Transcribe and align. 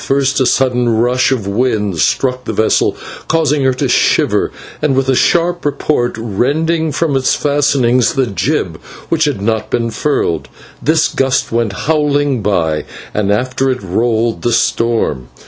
First 0.03 0.41
a 0.41 0.47
sudden 0.47 0.89
rush 0.89 1.31
of 1.31 1.45
wind 1.45 1.99
struck 1.99 2.45
the 2.45 2.53
vessel, 2.53 2.97
causing 3.27 3.63
her 3.65 3.73
to 3.75 3.87
shiver, 3.87 4.51
and 4.81 4.95
with 4.95 5.07
a 5.09 5.15
sharp 5.15 5.63
report 5.63 6.15
rending 6.17 6.91
from 6.91 7.15
its 7.15 7.35
fastenings 7.35 8.13
the 8.15 8.25
jib, 8.25 8.77
which 9.09 9.25
had 9.25 9.43
not 9.43 9.69
been 9.69 9.91
furled. 9.91 10.49
This 10.81 11.07
gust 11.07 11.51
went 11.51 11.73
howling 11.85 12.41
by, 12.41 12.85
and 13.13 13.31
after 13.31 13.69
it 13.69 13.83
rolled 13.83 14.41
the 14.41 14.53
storm. 14.53 15.27